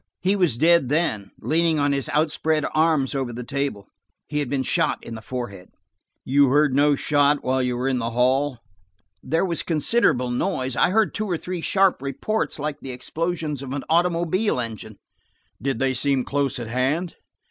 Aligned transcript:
"He 0.19 0.35
was 0.35 0.57
dead 0.57 0.89
then, 0.89 1.29
leaning 1.41 1.77
on 1.77 1.91
his 1.91 2.09
outspread 2.09 2.65
arms 2.73 3.13
over 3.13 3.31
the 3.31 3.43
table; 3.43 3.87
he 4.27 4.39
had 4.39 4.49
been 4.49 4.63
shot 4.63 4.97
in 5.03 5.13
the 5.13 5.21
forehead." 5.21 5.69
"You 6.25 6.47
heard 6.49 6.73
no 6.73 6.95
shot 6.95 7.43
while 7.43 7.61
you 7.61 7.77
were 7.77 7.87
in 7.87 7.99
the 7.99 8.09
hall?" 8.09 8.57
"There 9.23 9.45
was 9.45 9.61
considerable 9.61 10.31
noise; 10.31 10.75
I 10.75 10.89
heard 10.89 11.13
two 11.13 11.29
or 11.29 11.37
three 11.37 11.61
sharp 11.61 12.01
reports 12.01 12.57
like 12.57 12.79
the 12.79 12.89
explosions 12.91 13.61
of 13.61 13.73
an 13.73 13.83
automobile 13.91 14.59
engine." 14.59 14.97
"Did 15.61 15.77
they 15.77 15.93
seem 15.93 16.23
close 16.23 16.57
at 16.57 16.65
hand?" 16.67 17.17